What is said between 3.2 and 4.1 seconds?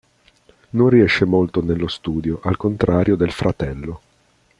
fratello.